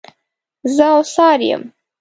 زه 0.75 0.85
اوڅار 0.95 1.39
یم. 1.53 1.63